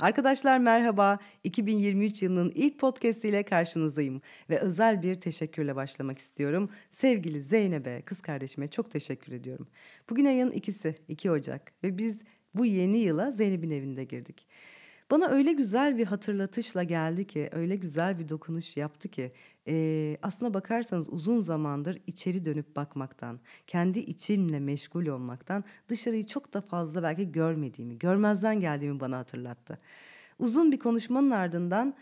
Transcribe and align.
Arkadaşlar 0.00 0.58
merhaba. 0.58 1.18
2023 1.44 2.22
yılının 2.22 2.52
ilk 2.54 2.78
podcast 2.78 3.24
ile 3.24 3.42
karşınızdayım 3.42 4.22
ve 4.50 4.58
özel 4.58 5.02
bir 5.02 5.14
teşekkürle 5.14 5.76
başlamak 5.76 6.18
istiyorum. 6.18 6.70
Sevgili 6.90 7.42
Zeynep'e, 7.42 8.02
kız 8.02 8.20
kardeşime 8.20 8.68
çok 8.68 8.90
teşekkür 8.90 9.32
ediyorum. 9.32 9.68
Bugün 10.10 10.24
ayın 10.24 10.50
ikisi, 10.50 10.94
2 11.08 11.30
Ocak 11.30 11.72
ve 11.84 11.98
biz 11.98 12.18
bu 12.54 12.66
yeni 12.66 12.98
yıla 12.98 13.30
Zeynep'in 13.30 13.70
evinde 13.70 14.04
girdik. 14.04 14.46
Bana 15.10 15.26
öyle 15.26 15.52
güzel 15.52 15.98
bir 15.98 16.06
hatırlatışla 16.06 16.82
geldi 16.82 17.26
ki, 17.26 17.48
öyle 17.52 17.76
güzel 17.76 18.18
bir 18.18 18.28
dokunuş 18.28 18.76
yaptı 18.76 19.08
ki 19.08 19.32
e, 19.68 20.16
aslına 20.22 20.54
bakarsanız 20.54 21.08
uzun 21.08 21.40
zamandır 21.40 21.98
içeri 22.06 22.44
dönüp 22.44 22.76
bakmaktan, 22.76 23.40
kendi 23.66 23.98
içimle 23.98 24.60
meşgul 24.60 25.06
olmaktan 25.06 25.64
dışarıyı 25.88 26.26
çok 26.26 26.54
da 26.54 26.60
fazla 26.60 27.02
belki 27.02 27.32
görmediğimi, 27.32 27.98
görmezden 27.98 28.60
geldiğimi 28.60 29.00
bana 29.00 29.18
hatırlattı. 29.18 29.78
Uzun 30.38 30.72
bir 30.72 30.78
konuşmanın 30.78 31.30
ardından 31.30 31.94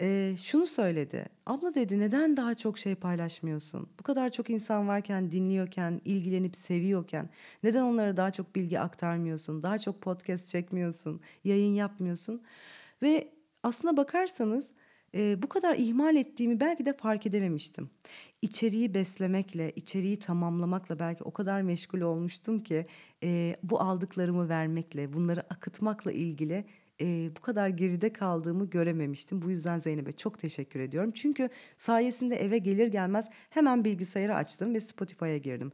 e, 0.00 0.34
şunu 0.42 0.66
söyledi. 0.66 1.26
Abla 1.46 1.74
dedi 1.74 1.98
neden 2.00 2.36
daha 2.36 2.54
çok 2.54 2.78
şey 2.78 2.94
paylaşmıyorsun? 2.94 3.88
Bu 3.98 4.02
kadar 4.02 4.30
çok 4.30 4.50
insan 4.50 4.88
varken, 4.88 5.32
dinliyorken, 5.32 6.00
ilgilenip 6.04 6.56
seviyorken 6.56 7.30
neden 7.62 7.82
onlara 7.82 8.16
daha 8.16 8.30
çok 8.30 8.56
bilgi 8.56 8.80
aktarmıyorsun? 8.80 9.62
Daha 9.62 9.78
çok 9.78 10.00
podcast 10.02 10.48
çekmiyorsun, 10.48 11.20
yayın 11.44 11.74
yapmıyorsun? 11.74 12.42
Ve 13.02 13.32
aslına 13.62 13.96
bakarsanız 13.96 14.72
e, 15.14 15.42
bu 15.42 15.48
kadar 15.48 15.76
ihmal 15.76 16.16
ettiğimi 16.16 16.60
belki 16.60 16.86
de 16.86 16.92
fark 16.92 17.26
edememiştim. 17.26 17.90
İçeriği 18.42 18.94
beslemekle, 18.94 19.72
içeriği 19.76 20.18
tamamlamakla 20.18 20.98
belki 20.98 21.24
o 21.24 21.32
kadar 21.32 21.62
meşgul 21.62 22.00
olmuştum 22.00 22.62
ki 22.62 22.86
e, 23.24 23.56
bu 23.62 23.80
aldıklarımı 23.80 24.48
vermekle, 24.48 25.12
bunları 25.12 25.40
akıtmakla 25.40 26.12
ilgili 26.12 26.64
e, 27.00 27.30
bu 27.36 27.40
kadar 27.40 27.68
geride 27.68 28.12
kaldığımı 28.12 28.70
görememiştim. 28.70 29.42
Bu 29.42 29.50
yüzden 29.50 29.78
Zeynep'e 29.78 30.12
çok 30.12 30.38
teşekkür 30.38 30.80
ediyorum. 30.80 31.10
Çünkü 31.10 31.48
sayesinde 31.76 32.36
eve 32.36 32.58
gelir 32.58 32.86
gelmez 32.86 33.26
hemen 33.50 33.84
bilgisayarı 33.84 34.34
açtım 34.34 34.74
ve 34.74 34.80
Spotify'a 34.80 35.36
girdim. 35.36 35.72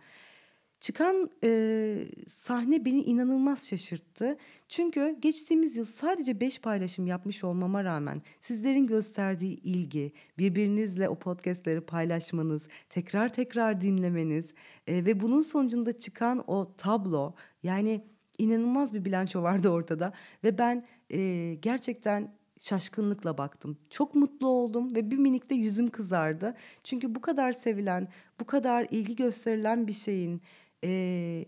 Çıkan 0.81 1.31
e, 1.45 2.05
sahne 2.29 2.85
beni 2.85 3.03
inanılmaz 3.03 3.69
şaşırttı. 3.69 4.37
Çünkü 4.69 5.17
geçtiğimiz 5.21 5.77
yıl 5.77 5.85
sadece 5.85 6.41
5 6.41 6.61
paylaşım 6.61 7.07
yapmış 7.07 7.45
olmama 7.45 7.85
rağmen 7.85 8.23
sizlerin 8.41 8.87
gösterdiği 8.87 9.61
ilgi, 9.61 10.13
birbirinizle 10.39 11.09
o 11.09 11.19
podcastleri 11.19 11.81
paylaşmanız, 11.81 12.63
tekrar 12.89 13.35
tekrar 13.35 13.81
dinlemeniz 13.81 14.53
e, 14.87 15.05
ve 15.05 15.21
bunun 15.21 15.41
sonucunda 15.41 15.99
çıkan 15.99 16.45
o 16.47 16.75
tablo 16.77 17.35
yani 17.63 18.05
inanılmaz 18.39 18.95
bir 18.95 19.05
bilanço 19.05 19.43
vardı 19.43 19.69
ortada 19.69 20.13
ve 20.45 20.59
ben 20.59 20.87
e, 21.11 21.55
gerçekten 21.55 22.35
şaşkınlıkla 22.61 23.39
baktım. 23.39 23.79
Çok 23.91 24.15
mutlu 24.15 24.49
oldum 24.49 24.95
ve 24.95 25.11
bir 25.11 25.17
minik 25.19 25.51
de 25.51 25.55
yüzüm 25.55 25.89
kızardı. 25.89 26.55
Çünkü 26.85 27.15
bu 27.15 27.21
kadar 27.21 27.53
sevilen, 27.53 28.09
bu 28.41 28.45
kadar 28.45 28.87
ilgi 28.91 29.17
gösterilen 29.17 29.87
bir 29.87 29.93
şeyin 29.93 30.43
e, 30.85 30.91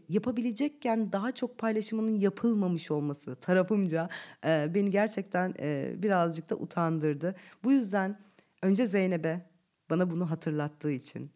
yapabilecekken 0.09 1.13
daha 1.13 1.33
çok 1.33 1.59
paylaşımının 1.59 2.21
yapılmamış 2.21 2.91
olması 2.91 3.37
tarafımca 3.37 4.09
e, 4.47 4.75
beni 4.75 4.91
gerçekten 4.91 5.55
e, 5.61 5.95
birazcık 5.99 6.51
da 6.51 6.55
utandırdı. 6.57 7.35
Bu 7.65 7.73
yüzden 7.73 8.19
önce 8.63 8.87
Zeynep'e 8.87 9.47
bana 9.91 10.11
bunu 10.11 10.31
hatırlattığı 10.31 10.93
için 10.93 11.31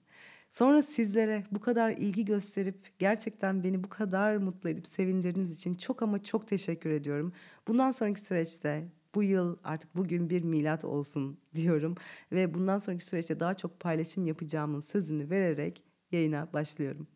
sonra 0.58 0.82
sizlere 0.82 1.44
bu 1.50 1.60
kadar 1.60 1.90
ilgi 1.90 2.24
gösterip 2.24 2.98
gerçekten 2.98 3.62
beni 3.64 3.84
bu 3.84 3.88
kadar 3.88 4.36
mutlu 4.36 4.70
edip 4.70 4.86
sevindirdiğiniz 4.86 5.56
için 5.56 5.74
çok 5.74 6.02
ama 6.02 6.22
çok 6.22 6.48
teşekkür 6.48 6.90
ediyorum. 6.90 7.32
Bundan 7.68 7.90
sonraki 7.90 8.20
süreçte 8.20 8.88
bu 9.14 9.22
yıl 9.22 9.56
artık 9.64 9.96
bugün 9.96 10.30
bir 10.30 10.42
milat 10.42 10.84
olsun 10.84 11.38
diyorum 11.54 11.94
ve 12.32 12.54
bundan 12.54 12.78
sonraki 12.78 13.04
süreçte 13.04 13.40
daha 13.40 13.54
çok 13.54 13.80
paylaşım 13.80 14.26
yapacağımın 14.26 14.80
sözünü 14.80 15.30
vererek 15.30 15.82
yayına 16.12 16.48
başlıyorum. 16.52 17.06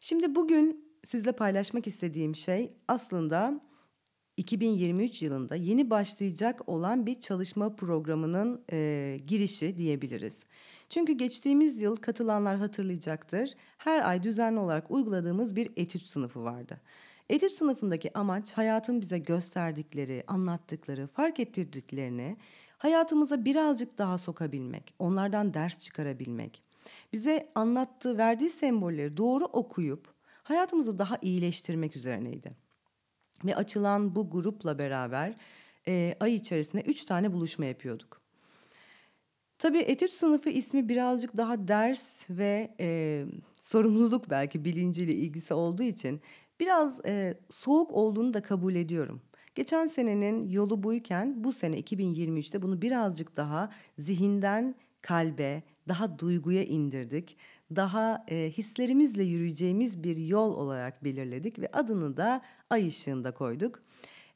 Şimdi 0.00 0.34
bugün 0.34 0.84
sizle 1.04 1.32
paylaşmak 1.32 1.86
istediğim 1.86 2.36
şey 2.36 2.72
aslında 2.88 3.60
2023 4.36 5.22
yılında 5.22 5.56
yeni 5.56 5.90
başlayacak 5.90 6.68
olan 6.68 7.06
bir 7.06 7.20
çalışma 7.20 7.76
programının 7.76 8.64
e, 8.72 9.20
girişi 9.26 9.76
diyebiliriz. 9.76 10.44
Çünkü 10.90 11.12
geçtiğimiz 11.12 11.82
yıl 11.82 11.96
katılanlar 11.96 12.56
hatırlayacaktır. 12.56 13.54
Her 13.78 14.08
ay 14.08 14.22
düzenli 14.22 14.60
olarak 14.60 14.90
uyguladığımız 14.90 15.56
bir 15.56 15.70
etüt 15.76 16.02
sınıfı 16.02 16.44
vardı. 16.44 16.80
Etüt 17.28 17.52
sınıfındaki 17.52 18.18
amaç 18.18 18.52
hayatın 18.52 19.00
bize 19.00 19.18
gösterdikleri, 19.18 20.24
anlattıkları, 20.26 21.06
fark 21.06 21.40
ettirdiklerini 21.40 22.36
hayatımıza 22.78 23.44
birazcık 23.44 23.98
daha 23.98 24.18
sokabilmek, 24.18 24.94
onlardan 24.98 25.54
ders 25.54 25.78
çıkarabilmek 25.78 26.62
bize 27.12 27.52
anlattığı, 27.54 28.18
verdiği 28.18 28.50
sembolleri 28.50 29.16
doğru 29.16 29.44
okuyup 29.44 30.14
hayatımızı 30.42 30.98
daha 30.98 31.18
iyileştirmek 31.22 31.96
üzerineydi. 31.96 32.56
Ve 33.44 33.56
açılan 33.56 34.14
bu 34.14 34.30
grupla 34.30 34.78
beraber 34.78 35.34
e, 35.88 36.16
ay 36.20 36.34
içerisinde 36.34 36.82
üç 36.82 37.04
tane 37.04 37.32
buluşma 37.32 37.64
yapıyorduk. 37.64 38.19
Tabii 39.60 39.78
etüt 39.78 40.12
sınıfı 40.12 40.50
ismi 40.50 40.88
birazcık 40.88 41.36
daha 41.36 41.68
ders 41.68 42.30
ve 42.30 42.74
e, 42.80 43.24
sorumluluk 43.60 44.30
belki 44.30 44.64
bilinciyle 44.64 45.14
ilgisi 45.14 45.54
olduğu 45.54 45.82
için 45.82 46.20
biraz 46.60 47.04
e, 47.06 47.38
soğuk 47.50 47.90
olduğunu 47.92 48.34
da 48.34 48.42
kabul 48.42 48.74
ediyorum. 48.74 49.20
Geçen 49.54 49.86
senenin 49.86 50.48
yolu 50.48 50.82
buyken 50.82 51.44
bu 51.44 51.52
sene 51.52 51.80
2023'te 51.80 52.62
bunu 52.62 52.82
birazcık 52.82 53.36
daha 53.36 53.70
zihinden 53.98 54.74
kalbe, 55.02 55.62
daha 55.88 56.18
duyguya 56.18 56.64
indirdik. 56.64 57.36
Daha 57.76 58.24
e, 58.28 58.50
hislerimizle 58.50 59.22
yürüyeceğimiz 59.22 60.02
bir 60.02 60.16
yol 60.16 60.52
olarak 60.52 61.04
belirledik 61.04 61.58
ve 61.58 61.68
adını 61.72 62.16
da 62.16 62.42
ay 62.70 62.88
ışığında 62.88 63.30
koyduk. 63.30 63.82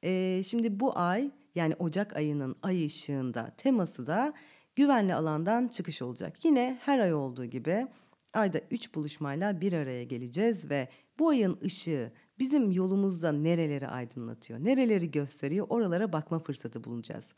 E, 0.03 0.43
şimdi 0.47 0.81
bu 0.81 0.99
ay 0.99 1.31
yani 1.55 1.75
Ocak 1.79 2.17
ayının 2.17 2.57
ay 2.63 2.87
ışığında 2.87 3.53
teması 3.57 4.07
da 4.07 4.35
güvenli 4.77 5.15
alandan 5.15 5.69
çıkış 5.69 6.03
olacak. 6.03 6.45
Yine 6.45 6.79
her 6.83 6.99
ay 6.99 7.15
olduğu 7.15 7.45
gibi 7.45 7.87
ayda 8.33 8.61
üç 8.71 8.95
buluşmayla 8.95 9.61
bir 9.61 9.73
araya 9.73 10.05
geleceğiz 10.05 10.71
ve 10.71 10.89
bu 11.19 11.29
ayın 11.29 11.59
ışığı 11.65 12.13
bizim 12.39 12.71
yolumuzda 12.71 13.33
nereleri 13.33 13.89
aydınlatıyor, 13.89 14.65
nereleri 14.65 15.11
gösteriyor 15.11 15.67
oralara 15.69 16.13
bakma 16.13 16.39
fırsatı 16.39 16.85
bulacağız. 16.85 17.33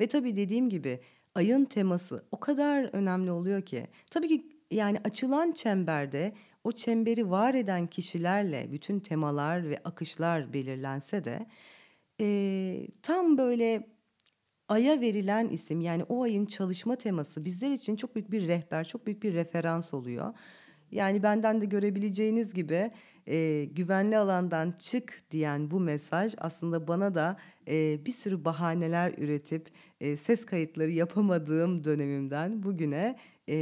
Ve 0.00 0.06
tabii 0.06 0.36
dediğim 0.36 0.68
gibi 0.68 1.00
ayın 1.34 1.64
teması 1.64 2.24
o 2.32 2.40
kadar 2.40 2.90
önemli 2.92 3.30
oluyor 3.30 3.62
ki. 3.62 3.86
Tabii 4.10 4.28
ki 4.28 4.46
yani 4.70 5.00
açılan 5.04 5.52
çemberde 5.52 6.32
o 6.64 6.72
çemberi 6.72 7.30
var 7.30 7.54
eden 7.54 7.86
kişilerle 7.86 8.72
bütün 8.72 9.00
temalar 9.00 9.70
ve 9.70 9.78
akışlar 9.84 10.52
belirlense 10.52 11.24
de 11.24 11.46
e, 12.20 12.86
tam 13.02 13.38
böyle 13.38 13.88
aya 14.72 15.00
verilen 15.00 15.48
isim 15.48 15.80
yani 15.80 16.04
o 16.04 16.22
ayın 16.22 16.46
çalışma 16.46 16.96
teması 16.96 17.44
bizler 17.44 17.70
için 17.70 17.96
çok 17.96 18.14
büyük 18.14 18.30
bir 18.30 18.48
rehber, 18.48 18.84
çok 18.84 19.06
büyük 19.06 19.22
bir 19.22 19.34
referans 19.34 19.94
oluyor. 19.94 20.34
Yani 20.90 21.22
benden 21.22 21.60
de 21.60 21.66
görebileceğiniz 21.66 22.54
gibi 22.54 22.90
e, 23.26 23.64
güvenli 23.64 24.18
alandan 24.18 24.74
çık 24.78 25.22
diyen 25.30 25.70
bu 25.70 25.80
mesaj 25.80 26.34
aslında 26.38 26.88
bana 26.88 27.14
da 27.14 27.36
e, 27.68 28.06
bir 28.06 28.12
sürü 28.12 28.44
bahaneler 28.44 29.14
üretip 29.18 29.68
e, 30.00 30.16
ses 30.16 30.46
kayıtları 30.46 30.90
yapamadığım 30.90 31.84
dönemimden 31.84 32.62
bugüne 32.62 33.18
e, 33.48 33.54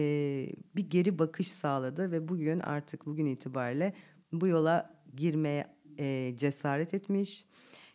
bir 0.76 0.90
geri 0.90 1.18
bakış 1.18 1.48
sağladı 1.48 2.12
ve 2.12 2.28
bugün 2.28 2.60
artık 2.60 3.06
bugün 3.06 3.26
itibariyle 3.26 3.94
bu 4.32 4.46
yola 4.46 4.94
girmeye 5.16 5.66
e, 5.98 6.34
cesaret 6.36 6.94
etmiş, 6.94 7.46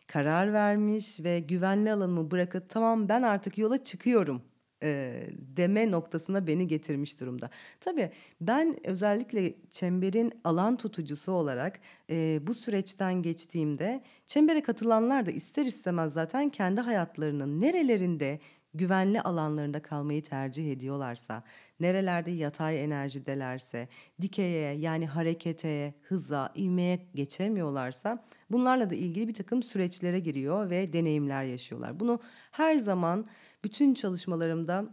karar 0.06 0.52
vermiş 0.52 1.20
ve 1.20 1.40
güvenli 1.40 1.92
alanımı 1.92 2.30
bırakıp 2.30 2.68
tamam 2.68 3.08
ben 3.08 3.22
artık 3.22 3.58
yola 3.58 3.82
çıkıyorum 3.82 4.42
e, 4.82 5.22
deme 5.32 5.90
noktasına 5.90 6.46
beni 6.46 6.66
getirmiş 6.66 7.20
durumda. 7.20 7.50
Tabii 7.80 8.10
ben 8.40 8.76
özellikle 8.86 9.54
çemberin 9.70 10.32
alan 10.44 10.76
tutucusu 10.76 11.32
olarak 11.32 11.80
e, 12.10 12.40
bu 12.42 12.54
süreçten 12.54 13.22
geçtiğimde 13.22 14.02
çembere 14.26 14.62
katılanlar 14.62 15.26
da 15.26 15.30
ister 15.30 15.66
istemez 15.66 16.12
zaten 16.12 16.50
kendi 16.50 16.80
hayatlarının 16.80 17.60
nerelerinde 17.60 18.40
güvenli 18.78 19.20
alanlarında 19.20 19.82
kalmayı 19.82 20.22
tercih 20.22 20.72
ediyorlarsa, 20.72 21.42
nerelerde 21.80 22.30
yatay 22.30 22.84
enerjidelerse, 22.84 23.88
dikeye 24.20 24.72
yani 24.78 25.06
harekete, 25.06 25.94
hıza, 26.02 26.52
ivmeye 26.56 27.06
geçemiyorlarsa 27.14 28.24
bunlarla 28.50 28.90
da 28.90 28.94
ilgili 28.94 29.28
bir 29.28 29.34
takım 29.34 29.62
süreçlere 29.62 30.20
giriyor 30.20 30.70
ve 30.70 30.92
deneyimler 30.92 31.42
yaşıyorlar. 31.42 32.00
Bunu 32.00 32.20
her 32.50 32.76
zaman 32.76 33.26
bütün 33.64 33.94
çalışmalarımda 33.94 34.84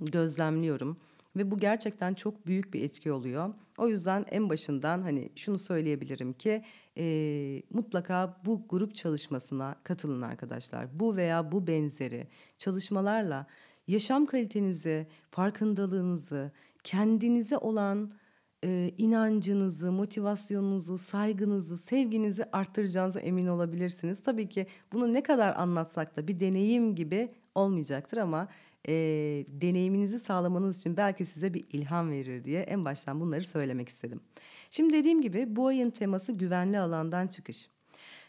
gözlemliyorum 0.00 0.96
ve 1.36 1.50
bu 1.50 1.58
gerçekten 1.58 2.14
çok 2.14 2.46
büyük 2.46 2.74
bir 2.74 2.82
etki 2.82 3.12
oluyor. 3.12 3.54
O 3.78 3.88
yüzden 3.88 4.26
en 4.30 4.48
başından 4.48 5.02
hani 5.02 5.28
şunu 5.36 5.58
söyleyebilirim 5.58 6.32
ki 6.32 6.64
e, 6.98 7.62
mutlaka 7.70 8.40
bu 8.44 8.68
grup 8.68 8.94
çalışmasına 8.94 9.76
katılın 9.84 10.22
arkadaşlar. 10.22 11.00
Bu 11.00 11.16
veya 11.16 11.52
bu 11.52 11.66
benzeri 11.66 12.26
çalışmalarla 12.58 13.46
yaşam 13.88 14.26
kalitenizi, 14.26 15.06
farkındalığınızı, 15.30 16.52
kendinize 16.84 17.58
olan 17.58 18.12
e, 18.64 18.90
inancınızı, 18.98 19.92
motivasyonunuzu, 19.92 20.98
saygınızı, 20.98 21.78
sevginizi 21.78 22.44
arttıracağınıza 22.52 23.20
emin 23.20 23.46
olabilirsiniz. 23.46 24.22
Tabii 24.22 24.48
ki 24.48 24.66
bunu 24.92 25.12
ne 25.12 25.22
kadar 25.22 25.54
anlatsak 25.56 26.16
da 26.16 26.28
bir 26.28 26.40
deneyim 26.40 26.94
gibi 26.94 27.32
olmayacaktır 27.54 28.16
ama 28.16 28.48
e, 28.88 28.92
deneyiminizi 29.48 30.18
sağlamanız 30.18 30.78
için 30.78 30.96
belki 30.96 31.26
size 31.26 31.54
bir 31.54 31.64
ilham 31.72 32.10
verir 32.10 32.44
diye 32.44 32.62
en 32.62 32.84
baştan 32.84 33.20
bunları 33.20 33.44
söylemek 33.44 33.88
istedim. 33.88 34.20
Şimdi 34.74 34.92
dediğim 34.92 35.22
gibi 35.22 35.56
bu 35.56 35.66
ayın 35.66 35.90
teması 35.90 36.32
güvenli 36.32 36.78
alandan 36.78 37.26
çıkış. 37.26 37.68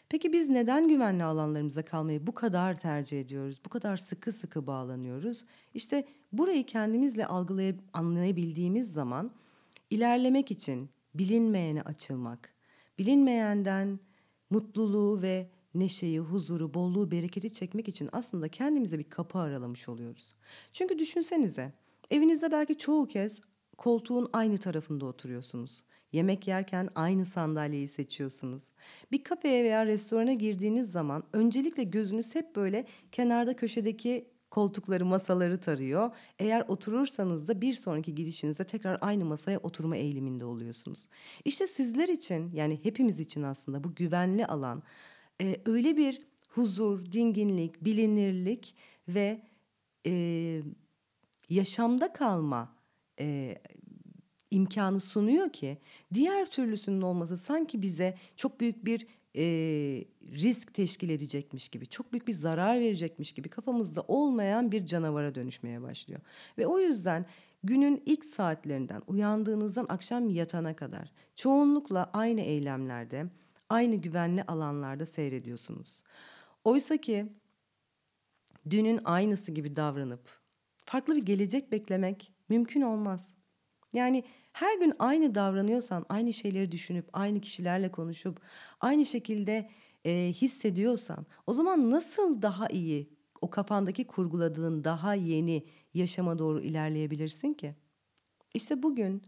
Peki 0.08 0.32
biz 0.32 0.48
neden 0.48 0.88
güvenli 0.88 1.24
alanlarımıza 1.24 1.84
kalmayı 1.84 2.26
bu 2.26 2.34
kadar 2.34 2.80
tercih 2.80 3.20
ediyoruz? 3.20 3.60
Bu 3.64 3.68
kadar 3.68 3.96
sıkı 3.96 4.32
sıkı 4.32 4.66
bağlanıyoruz? 4.66 5.44
İşte 5.74 6.04
burayı 6.32 6.66
kendimizle 6.66 7.26
algılayıp 7.26 7.80
anlayabildiğimiz 7.92 8.92
zaman 8.92 9.30
ilerlemek 9.90 10.50
için 10.50 10.90
bilinmeyene 11.14 11.82
açılmak, 11.82 12.54
bilinmeyenden 12.98 14.00
mutluluğu 14.50 15.22
ve 15.22 15.48
neşeyi, 15.74 16.18
huzuru, 16.18 16.74
bolluğu, 16.74 17.10
bereketi 17.10 17.52
çekmek 17.52 17.88
için 17.88 18.08
aslında 18.12 18.48
kendimize 18.48 18.98
bir 18.98 19.10
kapı 19.10 19.38
aralamış 19.38 19.88
oluyoruz. 19.88 20.34
Çünkü 20.72 20.98
düşünsenize, 20.98 21.72
evinizde 22.10 22.50
belki 22.52 22.78
çoğu 22.78 23.08
kez 23.08 23.40
koltuğun 23.76 24.28
aynı 24.32 24.58
tarafında 24.58 25.06
oturuyorsunuz. 25.06 25.84
Yemek 26.14 26.48
yerken 26.48 26.88
aynı 26.94 27.24
sandalyeyi 27.24 27.88
seçiyorsunuz. 27.88 28.72
Bir 29.12 29.24
kafeye 29.24 29.64
veya 29.64 29.86
restorana 29.86 30.32
girdiğiniz 30.32 30.92
zaman 30.92 31.24
öncelikle 31.32 31.84
gözünüz 31.84 32.34
hep 32.34 32.56
böyle 32.56 32.86
kenarda 33.12 33.56
köşedeki 33.56 34.28
koltukları, 34.50 35.04
masaları 35.04 35.60
tarıyor. 35.60 36.10
Eğer 36.38 36.64
oturursanız 36.68 37.48
da 37.48 37.60
bir 37.60 37.74
sonraki 37.74 38.14
gidişinizde 38.14 38.64
tekrar 38.64 38.98
aynı 39.00 39.24
masaya 39.24 39.58
oturma 39.58 39.96
eğiliminde 39.96 40.44
oluyorsunuz. 40.44 41.08
İşte 41.44 41.66
sizler 41.66 42.08
için 42.08 42.50
yani 42.52 42.78
hepimiz 42.82 43.20
için 43.20 43.42
aslında 43.42 43.84
bu 43.84 43.94
güvenli 43.94 44.46
alan 44.46 44.82
e, 45.42 45.56
öyle 45.64 45.96
bir 45.96 46.22
huzur, 46.48 47.12
dinginlik, 47.12 47.84
bilinirlik 47.84 48.74
ve 49.08 49.42
e, 50.06 50.62
yaşamda 51.50 52.12
kalma 52.12 52.76
e, 53.20 53.58
imkanı 54.54 55.00
sunuyor 55.00 55.52
ki 55.52 55.78
diğer 56.14 56.46
türlüsünün 56.46 57.00
olması 57.00 57.36
sanki 57.36 57.82
bize 57.82 58.14
çok 58.36 58.60
büyük 58.60 58.84
bir 58.84 59.06
e, 59.36 59.44
risk 60.22 60.74
teşkil 60.74 61.08
edecekmiş 61.08 61.68
gibi, 61.68 61.86
çok 61.86 62.12
büyük 62.12 62.28
bir 62.28 62.32
zarar 62.32 62.80
verecekmiş 62.80 63.32
gibi 63.32 63.48
kafamızda 63.48 64.04
olmayan 64.08 64.72
bir 64.72 64.86
canavara 64.86 65.34
dönüşmeye 65.34 65.82
başlıyor. 65.82 66.20
Ve 66.58 66.66
o 66.66 66.78
yüzden 66.78 67.26
günün 67.62 68.02
ilk 68.06 68.24
saatlerinden 68.24 69.02
uyandığınızdan 69.06 69.86
akşam 69.88 70.30
yatana 70.30 70.76
kadar 70.76 71.12
çoğunlukla 71.36 72.10
aynı 72.12 72.40
eylemlerde, 72.40 73.26
aynı 73.68 73.94
güvenli 73.94 74.42
alanlarda 74.42 75.06
seyrediyorsunuz. 75.06 76.00
Oysa 76.64 76.96
ki 76.96 77.26
dünün 78.70 79.00
aynısı 79.04 79.52
gibi 79.52 79.76
davranıp 79.76 80.40
farklı 80.84 81.16
bir 81.16 81.26
gelecek 81.26 81.72
beklemek 81.72 82.32
mümkün 82.48 82.82
olmaz. 82.82 83.34
Yani 83.92 84.24
her 84.54 84.78
gün 84.78 84.92
aynı 84.98 85.34
davranıyorsan, 85.34 86.06
aynı 86.08 86.32
şeyleri 86.32 86.72
düşünüp, 86.72 87.08
aynı 87.12 87.40
kişilerle 87.40 87.90
konuşup, 87.90 88.40
aynı 88.80 89.06
şekilde 89.06 89.70
e, 90.04 90.32
hissediyorsan, 90.32 91.26
o 91.46 91.54
zaman 91.54 91.90
nasıl 91.90 92.42
daha 92.42 92.68
iyi 92.68 93.10
o 93.40 93.50
kafandaki 93.50 94.04
kurguladığın 94.06 94.84
daha 94.84 95.14
yeni 95.14 95.66
yaşama 95.94 96.38
doğru 96.38 96.60
ilerleyebilirsin 96.60 97.54
ki? 97.54 97.74
İşte 98.54 98.82
bugün 98.82 99.22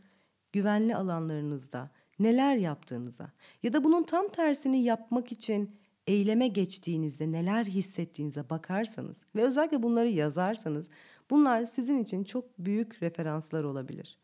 güvenli 0.52 0.96
alanlarınızda 0.96 1.90
neler 2.18 2.56
yaptığınıza 2.56 3.32
ya 3.62 3.72
da 3.72 3.84
bunun 3.84 4.02
tam 4.02 4.28
tersini 4.28 4.82
yapmak 4.82 5.32
için 5.32 5.76
eyleme 6.06 6.48
geçtiğinizde 6.48 7.32
neler 7.32 7.64
hissettiğinize 7.64 8.50
bakarsanız 8.50 9.16
ve 9.34 9.44
özellikle 9.44 9.82
bunları 9.82 10.08
yazarsanız 10.08 10.88
bunlar 11.30 11.64
sizin 11.64 11.98
için 11.98 12.24
çok 12.24 12.58
büyük 12.58 13.02
referanslar 13.02 13.64
olabilir. 13.64 14.18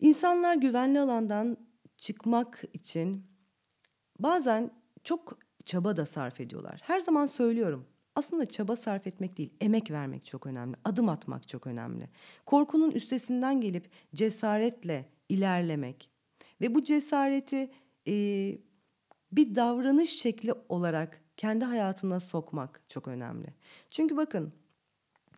İnsanlar 0.00 0.54
güvenli 0.54 1.00
alandan 1.00 1.56
çıkmak 1.96 2.64
için 2.72 3.26
bazen 4.18 4.70
çok 5.04 5.38
çaba 5.64 5.96
da 5.96 6.06
sarf 6.06 6.40
ediyorlar. 6.40 6.80
Her 6.84 7.00
zaman 7.00 7.26
söylüyorum. 7.26 7.86
Aslında 8.14 8.46
çaba 8.46 8.76
sarf 8.76 9.06
etmek 9.06 9.38
değil, 9.38 9.52
emek 9.60 9.90
vermek 9.90 10.24
çok 10.24 10.46
önemli. 10.46 10.76
Adım 10.84 11.08
atmak 11.08 11.48
çok 11.48 11.66
önemli. 11.66 12.08
Korkunun 12.46 12.90
üstesinden 12.90 13.60
gelip 13.60 13.90
cesaretle 14.14 15.08
ilerlemek 15.28 16.10
ve 16.60 16.74
bu 16.74 16.84
cesareti 16.84 17.70
e, 18.08 18.14
bir 19.32 19.54
davranış 19.54 20.10
şekli 20.10 20.52
olarak 20.68 21.20
kendi 21.36 21.64
hayatına 21.64 22.20
sokmak 22.20 22.82
çok 22.88 23.08
önemli. 23.08 23.54
Çünkü 23.90 24.16
bakın, 24.16 24.52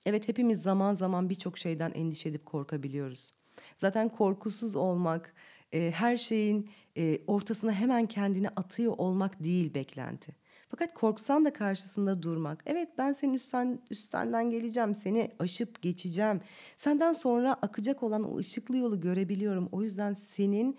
evet 0.06 0.28
hepimiz 0.28 0.62
zaman 0.62 0.94
zaman 0.94 1.30
birçok 1.30 1.58
şeyden 1.58 1.92
endişe 1.94 2.28
edip 2.28 2.46
korkabiliyoruz. 2.46 3.34
Zaten 3.76 4.08
korkusuz 4.08 4.76
olmak, 4.76 5.34
e, 5.72 5.90
her 5.90 6.16
şeyin 6.16 6.70
e, 6.96 7.18
ortasına 7.26 7.72
hemen 7.72 8.06
kendini 8.06 8.48
atıyor 8.48 8.94
olmak 8.98 9.44
değil 9.44 9.74
beklenti. 9.74 10.32
Fakat 10.68 10.94
korksan 10.94 11.44
da 11.44 11.52
karşısında 11.52 12.22
durmak. 12.22 12.62
Evet 12.66 12.88
ben 12.98 13.12
senin 13.12 13.34
üstten, 13.34 13.80
üstenden 13.90 14.50
geleceğim, 14.50 14.94
seni 14.94 15.30
aşıp 15.38 15.82
geçeceğim. 15.82 16.40
Senden 16.76 17.12
sonra 17.12 17.54
akacak 17.54 18.02
olan 18.02 18.32
o 18.32 18.38
ışıklı 18.38 18.76
yolu 18.76 19.00
görebiliyorum. 19.00 19.68
O 19.72 19.82
yüzden 19.82 20.14
senin 20.14 20.78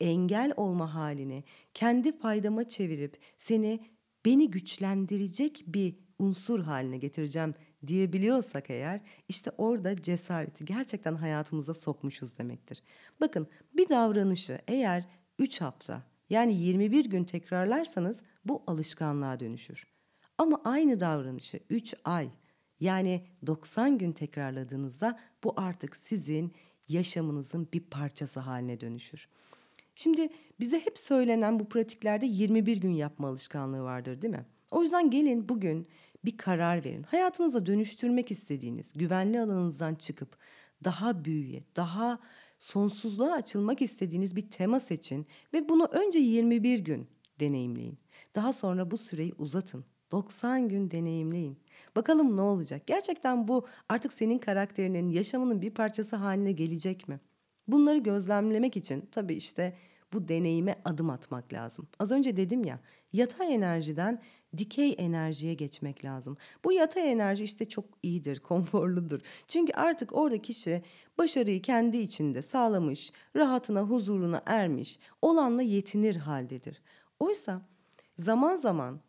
engel 0.00 0.52
olma 0.56 0.94
halini 0.94 1.44
kendi 1.74 2.18
faydama 2.18 2.68
çevirip 2.68 3.18
seni 3.38 3.80
beni 4.24 4.50
güçlendirecek 4.50 5.64
bir 5.66 5.96
unsur 6.18 6.60
haline 6.60 6.98
getireceğim 6.98 7.52
diyebiliyorsak 7.86 8.70
eğer 8.70 9.00
işte 9.28 9.50
orada 9.58 10.02
cesareti 10.02 10.64
gerçekten 10.64 11.14
hayatımıza 11.14 11.74
sokmuşuz 11.74 12.38
demektir. 12.38 12.82
Bakın 13.20 13.46
bir 13.76 13.88
davranışı 13.88 14.58
eğer 14.68 15.04
3 15.38 15.60
hafta 15.60 16.02
yani 16.30 16.54
21 16.54 17.04
gün 17.04 17.24
tekrarlarsanız 17.24 18.22
bu 18.44 18.62
alışkanlığa 18.66 19.40
dönüşür. 19.40 19.86
Ama 20.38 20.60
aynı 20.64 21.00
davranışı 21.00 21.60
3 21.70 21.94
ay 22.04 22.30
yani 22.80 23.26
90 23.46 23.98
gün 23.98 24.12
tekrarladığınızda 24.12 25.18
bu 25.44 25.54
artık 25.56 25.96
sizin 25.96 26.52
yaşamınızın 26.88 27.68
bir 27.72 27.80
parçası 27.80 28.40
haline 28.40 28.80
dönüşür. 28.80 29.28
Şimdi 29.94 30.28
bize 30.60 30.80
hep 30.80 30.98
söylenen 30.98 31.60
bu 31.60 31.68
pratiklerde 31.68 32.26
21 32.26 32.76
gün 32.76 32.92
yapma 32.92 33.28
alışkanlığı 33.28 33.82
vardır 33.82 34.22
değil 34.22 34.34
mi? 34.34 34.46
O 34.70 34.82
yüzden 34.82 35.10
gelin 35.10 35.48
bugün 35.48 35.88
bir 36.28 36.36
karar 36.36 36.84
verin. 36.84 37.02
Hayatınıza 37.02 37.66
dönüştürmek 37.66 38.30
istediğiniz, 38.30 38.92
güvenli 38.94 39.40
alanınızdan 39.40 39.94
çıkıp 39.94 40.36
daha 40.84 41.24
büyüye, 41.24 41.64
daha 41.76 42.18
sonsuzluğa 42.58 43.32
açılmak 43.32 43.82
istediğiniz 43.82 44.36
bir 44.36 44.50
tema 44.50 44.80
seçin 44.80 45.26
ve 45.52 45.68
bunu 45.68 45.84
önce 45.84 46.18
21 46.18 46.78
gün 46.78 47.08
deneyimleyin. 47.40 47.98
Daha 48.34 48.52
sonra 48.52 48.90
bu 48.90 48.96
süreyi 48.96 49.32
uzatın. 49.38 49.84
90 50.12 50.68
gün 50.68 50.90
deneyimleyin. 50.90 51.58
Bakalım 51.96 52.36
ne 52.36 52.40
olacak? 52.40 52.86
Gerçekten 52.86 53.48
bu 53.48 53.66
artık 53.88 54.12
senin 54.12 54.38
karakterinin, 54.38 55.08
yaşamının 55.08 55.62
bir 55.62 55.70
parçası 55.70 56.16
haline 56.16 56.52
gelecek 56.52 57.08
mi? 57.08 57.20
Bunları 57.68 57.98
gözlemlemek 57.98 58.76
için 58.76 59.08
tabii 59.12 59.34
işte 59.34 59.76
bu 60.12 60.28
deneyime 60.28 60.74
adım 60.84 61.10
atmak 61.10 61.52
lazım. 61.52 61.88
Az 61.98 62.12
önce 62.12 62.36
dedim 62.36 62.64
ya, 62.64 62.80
yatay 63.12 63.54
enerjiden 63.54 64.22
dikey 64.56 64.94
enerjiye 64.98 65.54
geçmek 65.54 66.04
lazım. 66.04 66.36
Bu 66.64 66.72
yatay 66.72 67.12
enerji 67.12 67.44
işte 67.44 67.64
çok 67.64 67.84
iyidir, 68.02 68.40
konforludur. 68.48 69.20
Çünkü 69.48 69.72
artık 69.72 70.16
orada 70.16 70.42
kişi 70.42 70.82
başarıyı 71.18 71.62
kendi 71.62 71.96
içinde 71.96 72.42
sağlamış, 72.42 73.12
rahatına, 73.36 73.82
huzuruna 73.82 74.42
ermiş, 74.46 74.98
olanla 75.22 75.62
yetinir 75.62 76.16
haldedir. 76.16 76.82
Oysa 77.20 77.62
zaman 78.18 78.56
zaman 78.56 79.00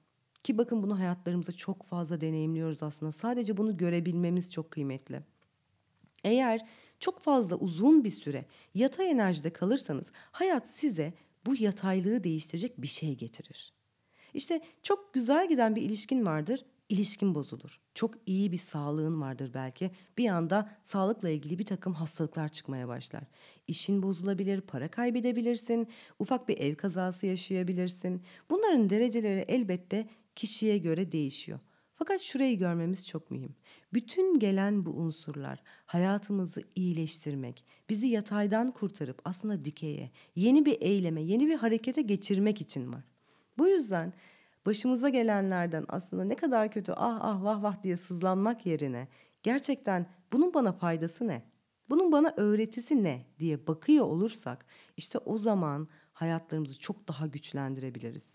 ki 0.43 0.57
bakın 0.57 0.83
bunu 0.83 0.99
hayatlarımızda 0.99 1.51
çok 1.51 1.83
fazla 1.83 2.21
deneyimliyoruz 2.21 2.83
aslında. 2.83 3.11
Sadece 3.11 3.57
bunu 3.57 3.77
görebilmemiz 3.77 4.51
çok 4.51 4.71
kıymetli. 4.71 5.21
Eğer 6.23 6.65
çok 6.99 7.19
fazla 7.19 7.55
uzun 7.55 8.03
bir 8.03 8.09
süre 8.09 8.45
yatay 8.73 9.11
enerjide 9.11 9.53
kalırsanız 9.53 10.11
hayat 10.31 10.67
size 10.67 11.13
bu 11.45 11.55
yataylığı 11.55 12.23
değiştirecek 12.23 12.81
bir 12.81 12.87
şey 12.87 13.15
getirir. 13.15 13.78
İşte 14.33 14.61
çok 14.83 15.13
güzel 15.13 15.49
giden 15.49 15.75
bir 15.75 15.81
ilişkin 15.81 16.25
vardır. 16.25 16.65
ilişkin 16.89 17.35
bozulur. 17.35 17.79
Çok 17.95 18.13
iyi 18.25 18.51
bir 18.51 18.57
sağlığın 18.57 19.21
vardır 19.21 19.51
belki. 19.53 19.91
Bir 20.17 20.29
anda 20.29 20.69
sağlıkla 20.83 21.29
ilgili 21.29 21.59
bir 21.59 21.65
takım 21.65 21.93
hastalıklar 21.93 22.49
çıkmaya 22.49 22.87
başlar. 22.87 23.23
İşin 23.67 24.03
bozulabilir, 24.03 24.61
para 24.61 24.91
kaybedebilirsin, 24.91 25.87
ufak 26.19 26.49
bir 26.49 26.57
ev 26.57 26.75
kazası 26.75 27.27
yaşayabilirsin. 27.27 28.21
Bunların 28.49 28.89
dereceleri 28.89 29.45
elbette 29.47 30.09
kişiye 30.35 30.77
göre 30.77 31.11
değişiyor. 31.11 31.59
Fakat 31.93 32.21
şurayı 32.21 32.57
görmemiz 32.57 33.07
çok 33.07 33.31
mühim. 33.31 33.55
Bütün 33.93 34.39
gelen 34.39 34.85
bu 34.85 34.89
unsurlar 34.89 35.63
hayatımızı 35.85 36.61
iyileştirmek, 36.75 37.65
bizi 37.89 38.07
yataydan 38.07 38.71
kurtarıp 38.71 39.21
aslında 39.25 39.65
dikeye, 39.65 40.11
yeni 40.35 40.65
bir 40.65 40.77
eyleme, 40.81 41.21
yeni 41.21 41.47
bir 41.47 41.55
harekete 41.55 42.01
geçirmek 42.01 42.61
için 42.61 42.93
var. 42.93 43.03
Bu 43.59 43.67
yüzden 43.67 44.13
başımıza 44.65 45.09
gelenlerden 45.09 45.85
aslında 45.87 46.23
ne 46.23 46.35
kadar 46.35 46.71
kötü 46.71 46.91
ah 46.95 47.19
ah 47.21 47.43
vah 47.43 47.63
vah 47.63 47.83
diye 47.83 47.97
sızlanmak 47.97 48.65
yerine 48.65 49.07
gerçekten 49.43 50.05
bunun 50.33 50.53
bana 50.53 50.71
faydası 50.71 51.27
ne? 51.27 51.43
Bunun 51.89 52.11
bana 52.11 52.33
öğretisi 52.37 53.03
ne 53.03 53.25
diye 53.39 53.67
bakıyor 53.67 54.05
olursak 54.05 54.65
işte 54.97 55.17
o 55.17 55.37
zaman 55.37 55.87
hayatlarımızı 56.13 56.79
çok 56.79 57.07
daha 57.07 57.27
güçlendirebiliriz. 57.27 58.33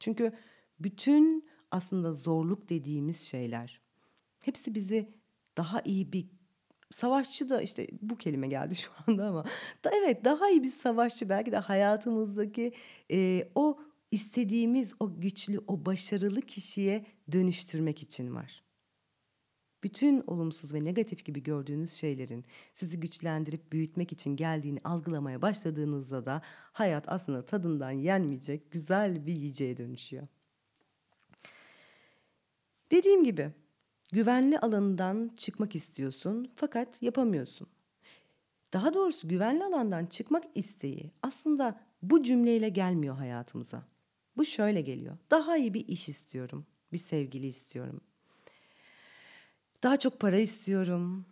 Çünkü 0.00 0.32
bütün 0.80 1.48
aslında 1.70 2.12
zorluk 2.12 2.68
dediğimiz 2.68 3.20
şeyler 3.20 3.80
hepsi 4.40 4.74
bizi 4.74 5.08
daha 5.56 5.80
iyi 5.80 6.12
bir 6.12 6.26
savaşçı 6.90 7.48
da 7.48 7.62
işte 7.62 7.86
bu 8.02 8.16
kelime 8.16 8.48
geldi 8.48 8.74
şu 8.76 8.90
anda 9.06 9.26
ama 9.26 9.44
da 9.84 9.90
evet 9.90 10.24
daha 10.24 10.50
iyi 10.50 10.62
bir 10.62 10.70
savaşçı 10.70 11.28
belki 11.28 11.52
de 11.52 11.58
hayatımızdaki 11.58 12.72
e, 13.10 13.48
o 13.54 13.78
istediğimiz 14.12 14.92
o 15.00 15.20
güçlü 15.20 15.60
o 15.66 15.86
başarılı 15.86 16.42
kişiye 16.42 17.06
dönüştürmek 17.32 18.02
için 18.02 18.34
var. 18.34 18.62
Bütün 19.82 20.24
olumsuz 20.26 20.74
ve 20.74 20.84
negatif 20.84 21.24
gibi 21.24 21.42
gördüğünüz 21.42 21.92
şeylerin 21.92 22.44
sizi 22.74 23.00
güçlendirip 23.00 23.72
büyütmek 23.72 24.12
için 24.12 24.36
geldiğini 24.36 24.78
algılamaya 24.84 25.42
başladığınızda 25.42 26.26
da 26.26 26.42
hayat 26.72 27.08
aslında 27.08 27.46
tadından 27.46 27.90
yenmeyecek 27.90 28.70
güzel 28.70 29.26
bir 29.26 29.36
yiyeceğe 29.36 29.76
dönüşüyor. 29.76 30.26
Dediğim 32.90 33.24
gibi 33.24 33.50
güvenli 34.12 34.58
alanından 34.58 35.30
çıkmak 35.36 35.74
istiyorsun 35.74 36.52
fakat 36.56 37.02
yapamıyorsun. 37.02 37.68
Daha 38.72 38.94
doğrusu 38.94 39.28
güvenli 39.28 39.64
alandan 39.64 40.06
çıkmak 40.06 40.44
isteği 40.54 41.10
aslında 41.22 41.80
bu 42.02 42.22
cümleyle 42.22 42.68
gelmiyor 42.68 43.16
hayatımıza. 43.16 43.91
Bu 44.36 44.44
şöyle 44.44 44.80
geliyor. 44.80 45.16
Daha 45.30 45.56
iyi 45.56 45.74
bir 45.74 45.88
iş 45.88 46.08
istiyorum. 46.08 46.66
Bir 46.92 46.98
sevgili 46.98 47.46
istiyorum. 47.46 48.00
Daha 49.82 49.98
çok 49.98 50.20
para 50.20 50.38
istiyorum. 50.38 51.26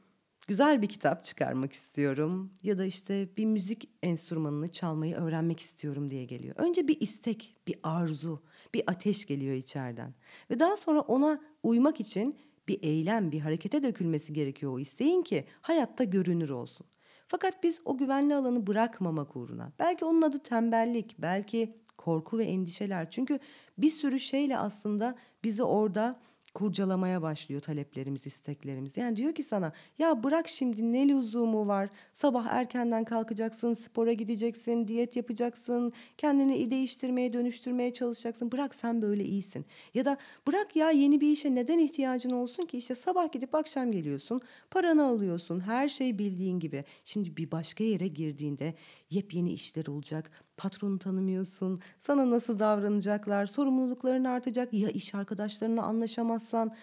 Güzel 0.46 0.82
bir 0.82 0.86
kitap 0.86 1.24
çıkarmak 1.24 1.72
istiyorum 1.72 2.52
ya 2.62 2.78
da 2.78 2.84
işte 2.84 3.28
bir 3.36 3.44
müzik 3.46 3.90
enstrümanını 4.02 4.72
çalmayı 4.72 5.14
öğrenmek 5.14 5.60
istiyorum 5.60 6.10
diye 6.10 6.24
geliyor. 6.24 6.54
Önce 6.58 6.88
bir 6.88 7.00
istek, 7.00 7.56
bir 7.66 7.76
arzu, 7.82 8.42
bir 8.74 8.82
ateş 8.86 9.26
geliyor 9.26 9.54
içeriden. 9.54 10.14
Ve 10.50 10.60
daha 10.60 10.76
sonra 10.76 11.00
ona 11.00 11.40
uymak 11.62 12.00
için 12.00 12.38
bir 12.68 12.82
eylem, 12.82 13.32
bir 13.32 13.40
harekete 13.40 13.82
dökülmesi 13.82 14.32
gerekiyor 14.32 14.72
o 14.72 14.78
isteğin 14.78 15.22
ki 15.22 15.44
hayatta 15.60 16.04
görünür 16.04 16.50
olsun. 16.50 16.86
Fakat 17.26 17.62
biz 17.62 17.80
o 17.84 17.96
güvenli 17.96 18.34
alanı 18.34 18.66
bırakmamak 18.66 19.36
uğruna, 19.36 19.72
belki 19.78 20.04
onun 20.04 20.22
adı 20.22 20.38
tembellik, 20.38 21.14
belki 21.18 21.76
korku 22.00 22.38
ve 22.38 22.44
endişeler. 22.44 23.10
Çünkü 23.10 23.38
bir 23.78 23.90
sürü 23.90 24.20
şeyle 24.20 24.58
aslında 24.58 25.14
bizi 25.44 25.62
orada 25.62 26.20
kurcalamaya 26.54 27.22
başlıyor 27.22 27.60
taleplerimiz, 27.60 28.26
isteklerimiz. 28.26 28.96
Yani 28.96 29.16
diyor 29.16 29.34
ki 29.34 29.42
sana 29.42 29.72
ya 29.98 30.22
bırak 30.22 30.48
şimdi 30.48 30.92
ne 30.92 31.08
lüzumu 31.08 31.66
var? 31.66 31.88
Sabah 32.12 32.46
erkenden 32.46 33.04
kalkacaksın, 33.04 33.74
spora 33.74 34.12
gideceksin, 34.12 34.88
diyet 34.88 35.16
yapacaksın, 35.16 35.92
kendini 36.18 36.70
değiştirmeye, 36.70 37.32
dönüştürmeye 37.32 37.92
çalışacaksın. 37.92 38.52
Bırak 38.52 38.74
sen 38.74 39.02
böyle 39.02 39.24
iyisin. 39.24 39.66
Ya 39.94 40.04
da 40.04 40.16
bırak 40.46 40.76
ya 40.76 40.90
yeni 40.90 41.20
bir 41.20 41.30
işe 41.30 41.54
neden 41.54 41.78
ihtiyacın 41.78 42.30
olsun 42.30 42.66
ki? 42.66 42.78
İşte 42.78 42.94
sabah 42.94 43.32
gidip 43.32 43.54
akşam 43.54 43.92
geliyorsun, 43.92 44.40
paranı 44.70 45.04
alıyorsun, 45.04 45.60
her 45.60 45.88
şey 45.88 46.18
bildiğin 46.18 46.60
gibi. 46.60 46.84
Şimdi 47.04 47.36
bir 47.36 47.50
başka 47.50 47.84
yere 47.84 48.08
girdiğinde 48.08 48.74
yepyeni 49.10 49.52
işler 49.52 49.86
olacak. 49.86 50.30
Patronu 50.56 50.98
tanımıyorsun. 50.98 51.80
Sana 51.98 52.30
nasıl 52.30 52.58
davranacaklar? 52.58 53.46
Sorumlulukların 53.46 54.24
artacak. 54.24 54.74
Ya 54.74 54.90
iş 54.90 55.14
arkadaşlarına 55.14 55.82
anlaşamazsan 55.82 56.76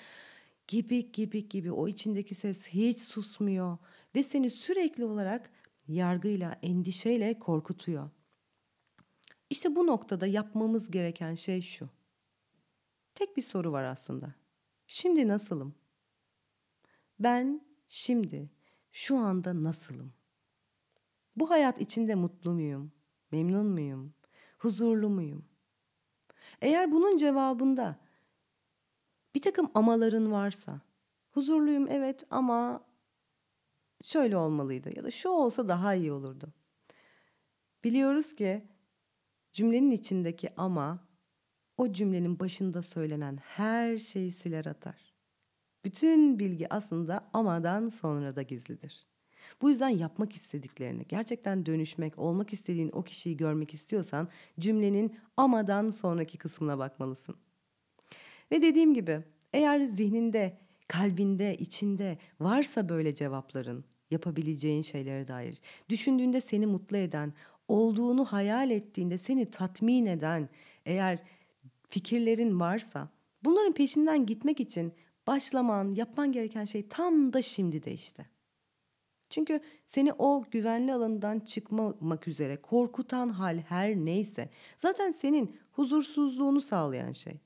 gibi 0.68 1.12
gibi 1.12 1.50
gibi 1.50 1.72
o 1.72 1.88
içindeki 1.88 2.36
ses 2.36 2.68
hiç 2.68 3.00
susmuyor 3.00 3.78
ve 4.16 4.24
seni 4.24 4.50
sürekli 4.50 5.06
olarak 5.06 5.52
yargıyla, 5.88 6.60
endişeyle 6.62 7.40
korkutuyor. 7.40 8.10
İşte 9.50 9.76
bu 9.76 9.88
noktada 9.88 10.28
yapmamız 10.28 10.92
gereken 10.92 11.36
şey 11.36 11.62
şu. 11.62 11.90
Tek 13.16 13.38
bir 13.38 13.42
soru 13.42 13.72
var 13.72 13.84
aslında. 13.84 14.34
Şimdi 14.88 15.28
nasılım? 15.28 15.76
Ben 17.20 17.62
şimdi 17.88 18.50
şu 18.92 19.18
anda 19.18 19.64
nasılım? 19.64 20.17
Bu 21.38 21.50
hayat 21.50 21.82
içinde 21.82 22.16
mutlu 22.16 22.54
muyum? 22.54 22.92
Memnun 23.32 23.66
muyum? 23.66 24.14
Huzurlu 24.58 25.10
muyum? 25.10 25.46
Eğer 26.62 26.92
bunun 26.92 27.18
cevabında 27.18 28.00
bir 29.36 29.42
takım 29.42 29.72
amaların 29.74 30.32
varsa, 30.32 30.82
huzurluyum 31.32 31.88
evet 31.88 32.24
ama 32.30 32.86
şöyle 34.02 34.38
olmalıydı 34.38 34.96
ya 34.96 35.04
da 35.04 35.12
şu 35.12 35.30
olsa 35.30 35.68
daha 35.68 35.96
iyi 35.96 36.12
olurdu. 36.12 36.54
Biliyoruz 37.84 38.36
ki 38.36 38.68
cümlenin 39.52 39.92
içindeki 39.92 40.50
ama 40.58 41.08
o 41.78 41.92
cümlenin 41.92 42.40
başında 42.40 42.82
söylenen 42.82 43.38
her 43.38 43.98
şeyi 43.98 44.32
siler 44.32 44.66
atar. 44.66 45.14
Bütün 45.86 46.40
bilgi 46.40 46.74
aslında 46.74 47.30
amadan 47.34 47.90
sonra 47.90 48.36
da 48.36 48.42
gizlidir. 48.42 49.08
Bu 49.62 49.70
yüzden 49.70 49.90
yapmak 49.90 50.34
istediklerini, 50.34 51.06
gerçekten 51.10 51.66
dönüşmek, 51.66 52.20
olmak 52.20 52.54
istediğin 52.54 52.90
o 52.94 53.04
kişiyi 53.04 53.38
görmek 53.38 53.74
istiyorsan 53.74 54.28
cümlenin 54.60 55.18
amadan 55.38 55.90
sonraki 55.90 56.38
kısmına 56.38 56.78
bakmalısın. 56.78 57.36
Ve 58.52 58.62
dediğim 58.62 58.94
gibi 58.94 59.24
eğer 59.54 59.86
zihninde, 59.86 60.58
kalbinde, 60.88 61.58
içinde 61.58 62.18
varsa 62.40 62.90
böyle 62.90 63.16
cevapların, 63.16 63.86
yapabileceğin 64.12 64.82
şeylere 64.82 65.28
dair, 65.28 65.62
düşündüğünde 65.90 66.42
seni 66.42 66.66
mutlu 66.66 66.98
eden, 66.98 67.34
olduğunu 67.68 68.26
hayal 68.26 68.72
ettiğinde 68.72 69.18
seni 69.18 69.52
tatmin 69.52 70.06
eden 70.06 70.50
eğer 70.86 71.20
fikirlerin 71.90 72.60
varsa 72.60 73.10
bunların 73.44 73.74
peşinden 73.74 74.26
gitmek 74.26 74.60
için 74.60 74.94
başlaman, 75.28 75.94
yapman 75.96 76.32
gereken 76.32 76.66
şey 76.66 76.88
tam 76.88 77.34
da 77.34 77.42
şimdi 77.42 77.84
de 77.84 77.94
işte. 77.94 78.26
Çünkü 79.30 79.60
seni 79.86 80.14
o 80.14 80.46
güvenli 80.52 80.94
alanından 80.94 81.40
çıkmamak 81.40 82.28
üzere 82.28 82.62
korkutan 82.62 83.30
hal 83.30 83.58
her 83.58 83.96
neyse 83.96 84.50
zaten 84.78 85.12
senin 85.12 85.60
huzursuzluğunu 85.72 86.62
sağlayan 86.62 87.12
şey. 87.12 87.40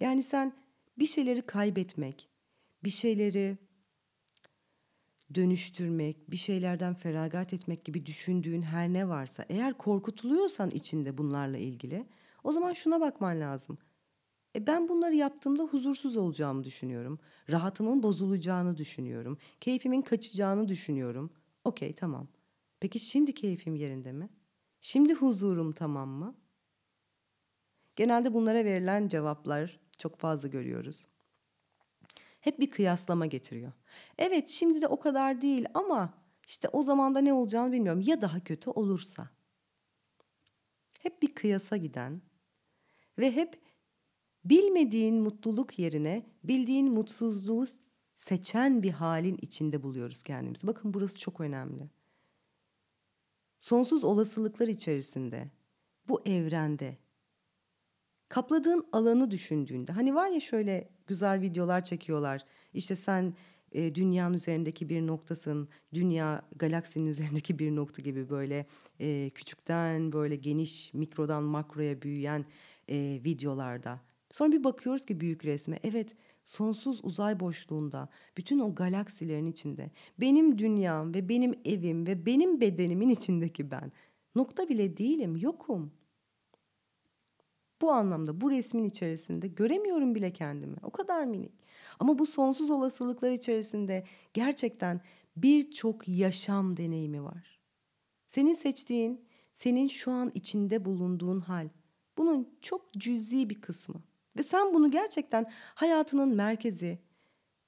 Yani 0.00 0.22
sen 0.22 0.52
bir 0.98 1.06
şeyleri 1.06 1.42
kaybetmek, 1.42 2.28
bir 2.84 2.90
şeyleri 2.90 3.58
dönüştürmek, 5.34 6.30
bir 6.30 6.36
şeylerden 6.36 6.94
feragat 6.94 7.52
etmek 7.52 7.84
gibi 7.84 8.06
düşündüğün 8.06 8.62
her 8.62 8.88
ne 8.88 9.08
varsa 9.08 9.44
eğer 9.48 9.78
korkutuluyorsan 9.78 10.70
içinde 10.70 11.18
bunlarla 11.18 11.58
ilgili 11.58 12.06
o 12.44 12.52
zaman 12.52 12.72
şuna 12.72 13.00
bakman 13.00 13.40
lazım. 13.40 13.78
E 14.56 14.66
ben 14.66 14.88
bunları 14.88 15.14
yaptığımda 15.14 15.62
huzursuz 15.62 16.16
olacağımı 16.16 16.64
düşünüyorum. 16.64 17.18
Rahatımın 17.50 18.02
bozulacağını 18.02 18.76
düşünüyorum. 18.76 19.38
Keyfimin 19.60 20.02
kaçacağını 20.02 20.68
düşünüyorum. 20.68 21.30
Okey 21.64 21.94
tamam. 21.94 22.28
Peki 22.80 23.00
şimdi 23.00 23.34
keyfim 23.34 23.74
yerinde 23.74 24.12
mi? 24.12 24.28
Şimdi 24.80 25.14
huzurum 25.14 25.72
tamam 25.72 26.08
mı? 26.08 26.34
Genelde 27.96 28.34
bunlara 28.34 28.64
verilen 28.64 29.08
cevaplar 29.08 29.80
çok 29.98 30.16
fazla 30.18 30.48
görüyoruz. 30.48 31.06
Hep 32.40 32.60
bir 32.60 32.70
kıyaslama 32.70 33.26
getiriyor. 33.26 33.72
Evet 34.18 34.48
şimdi 34.48 34.82
de 34.82 34.86
o 34.86 35.00
kadar 35.00 35.42
değil 35.42 35.66
ama 35.74 36.14
işte 36.46 36.68
o 36.68 36.82
zaman 36.82 37.14
da 37.14 37.18
ne 37.18 37.32
olacağını 37.32 37.72
bilmiyorum. 37.72 38.02
Ya 38.06 38.20
daha 38.20 38.44
kötü 38.44 38.70
olursa. 38.70 39.30
Hep 40.98 41.22
bir 41.22 41.34
kıyasa 41.34 41.76
giden 41.76 42.22
ve 43.18 43.36
hep 43.36 43.60
Bilmediğin 44.44 45.14
mutluluk 45.14 45.78
yerine 45.78 46.26
bildiğin 46.44 46.92
mutsuzluğu 46.92 47.66
seçen 48.14 48.82
bir 48.82 48.90
halin 48.90 49.38
içinde 49.42 49.82
buluyoruz 49.82 50.22
kendimizi. 50.22 50.66
Bakın 50.66 50.94
burası 50.94 51.18
çok 51.18 51.40
önemli. 51.40 51.90
Sonsuz 53.58 54.04
olasılıklar 54.04 54.68
içerisinde, 54.68 55.50
bu 56.08 56.22
evrende 56.26 56.96
kapladığın 58.28 58.86
alanı 58.92 59.30
düşündüğünde 59.30 59.92
hani 59.92 60.14
var 60.14 60.28
ya 60.28 60.40
şöyle 60.40 60.88
güzel 61.06 61.40
videolar 61.40 61.84
çekiyorlar. 61.84 62.44
İşte 62.74 62.96
sen 62.96 63.34
e, 63.72 63.94
dünyanın 63.94 64.34
üzerindeki 64.34 64.88
bir 64.88 65.06
noktasın, 65.06 65.68
dünya 65.94 66.42
galaksinin 66.56 67.06
üzerindeki 67.06 67.58
bir 67.58 67.76
nokta 67.76 68.02
gibi 68.02 68.30
böyle 68.30 68.66
e, 69.00 69.30
küçükten 69.30 70.12
böyle 70.12 70.36
geniş 70.36 70.94
mikrodan 70.94 71.42
makroya 71.42 72.02
büyüyen 72.02 72.44
e, 72.88 73.20
videolarda. 73.24 74.09
Sonra 74.30 74.52
bir 74.52 74.64
bakıyoruz 74.64 75.06
ki 75.06 75.20
büyük 75.20 75.44
resme. 75.44 75.78
Evet 75.82 76.16
sonsuz 76.44 77.00
uzay 77.04 77.40
boşluğunda 77.40 78.08
bütün 78.36 78.58
o 78.58 78.74
galaksilerin 78.74 79.46
içinde 79.46 79.90
benim 80.20 80.58
dünyam 80.58 81.14
ve 81.14 81.28
benim 81.28 81.54
evim 81.64 82.06
ve 82.06 82.26
benim 82.26 82.60
bedenimin 82.60 83.08
içindeki 83.08 83.70
ben 83.70 83.92
nokta 84.34 84.68
bile 84.68 84.96
değilim 84.96 85.36
yokum. 85.36 85.92
Bu 87.80 87.92
anlamda 87.92 88.40
bu 88.40 88.50
resmin 88.50 88.84
içerisinde 88.84 89.48
göremiyorum 89.48 90.14
bile 90.14 90.32
kendimi. 90.32 90.76
O 90.82 90.90
kadar 90.90 91.24
minik. 91.24 91.52
Ama 91.98 92.18
bu 92.18 92.26
sonsuz 92.26 92.70
olasılıklar 92.70 93.30
içerisinde 93.30 94.04
gerçekten 94.34 95.00
birçok 95.36 96.08
yaşam 96.08 96.76
deneyimi 96.76 97.24
var. 97.24 97.60
Senin 98.26 98.52
seçtiğin, 98.52 99.24
senin 99.54 99.88
şu 99.88 100.12
an 100.12 100.30
içinde 100.34 100.84
bulunduğun 100.84 101.40
hal. 101.40 101.68
Bunun 102.18 102.48
çok 102.60 102.92
cüzi 102.94 103.50
bir 103.50 103.60
kısmı. 103.60 104.02
Ve 104.36 104.42
sen 104.42 104.74
bunu 104.74 104.90
gerçekten 104.90 105.52
hayatının 105.74 106.34
merkezi 106.34 106.98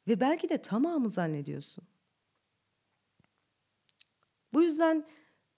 ve 0.09 0.21
belki 0.21 0.49
de 0.49 0.63
tamamı 0.63 1.11
zannediyorsun. 1.11 1.85
Bu 4.53 4.63
yüzden 4.63 5.07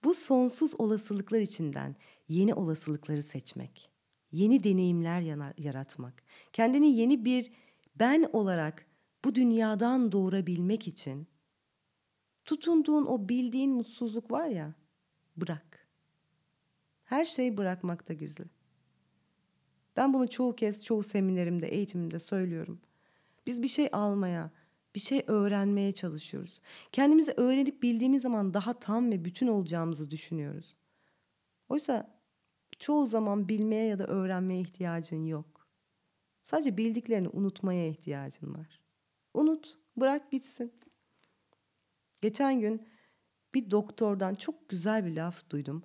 bu 0.04 0.14
sonsuz 0.14 0.80
olasılıklar 0.80 1.40
içinden 1.40 1.96
yeni 2.28 2.54
olasılıkları 2.54 3.22
seçmek, 3.22 3.90
yeni 4.32 4.64
deneyimler 4.64 5.20
yaratmak, 5.58 6.22
kendini 6.52 6.96
yeni 6.96 7.24
bir 7.24 7.52
ben 7.96 8.28
olarak 8.32 8.86
bu 9.24 9.34
dünyadan 9.34 10.12
doğurabilmek 10.12 10.88
için 10.88 11.28
tutunduğun 12.44 13.06
o 13.06 13.28
bildiğin 13.28 13.70
mutsuzluk 13.70 14.30
var 14.30 14.46
ya, 14.46 14.74
bırak. 15.36 15.88
Her 17.04 17.24
şeyi 17.24 17.56
bırakmakta 17.56 18.14
gizli. 18.14 18.44
Ben 19.96 20.14
bunu 20.14 20.30
çoğu 20.30 20.56
kez 20.56 20.84
çoğu 20.84 21.02
seminerimde, 21.02 21.66
eğitimimde 21.68 22.18
söylüyorum. 22.18 22.80
Biz 23.46 23.62
bir 23.62 23.68
şey 23.68 23.88
almaya, 23.92 24.50
bir 24.94 25.00
şey 25.00 25.24
öğrenmeye 25.26 25.92
çalışıyoruz. 25.92 26.60
Kendimizi 26.92 27.34
öğrenip 27.36 27.82
bildiğimiz 27.82 28.22
zaman 28.22 28.54
daha 28.54 28.72
tam 28.72 29.12
ve 29.12 29.24
bütün 29.24 29.46
olacağımızı 29.46 30.10
düşünüyoruz. 30.10 30.76
Oysa 31.68 32.20
çoğu 32.78 33.06
zaman 33.06 33.48
bilmeye 33.48 33.86
ya 33.86 33.98
da 33.98 34.06
öğrenmeye 34.06 34.60
ihtiyacın 34.60 35.26
yok. 35.26 35.66
Sadece 36.42 36.76
bildiklerini 36.76 37.28
unutmaya 37.28 37.88
ihtiyacın 37.88 38.54
var. 38.54 38.80
Unut, 39.34 39.78
bırak 39.96 40.30
gitsin. 40.30 40.72
Geçen 42.22 42.60
gün 42.60 42.88
bir 43.54 43.70
doktordan 43.70 44.34
çok 44.34 44.68
güzel 44.68 45.06
bir 45.06 45.16
laf 45.16 45.50
duydum. 45.50 45.82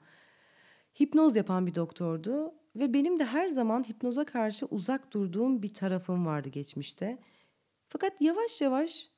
Hipnoz 1.01 1.35
yapan 1.35 1.67
bir 1.67 1.75
doktordu 1.75 2.53
ve 2.75 2.93
benim 2.93 3.19
de 3.19 3.25
her 3.25 3.47
zaman 3.47 3.83
hipnoza 3.83 4.25
karşı 4.25 4.65
uzak 4.65 5.13
durduğum 5.13 5.61
bir 5.61 5.73
tarafım 5.73 6.25
vardı 6.25 6.49
geçmişte. 6.49 7.17
Fakat 7.88 8.21
yavaş 8.21 8.61
yavaş 8.61 9.09